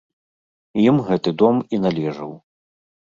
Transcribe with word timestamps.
Ім 0.85 0.97
гэты 1.09 1.33
дом 1.41 1.59
і 1.75 1.81
належаў. 1.83 2.33